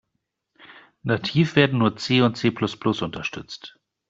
Nativ 1.03 1.55
werden 1.55 1.77
nur 1.77 1.95
C 1.95 2.21
und 2.23 2.35
C-plus-plus 2.35 3.03
unterstützt. 3.03 3.77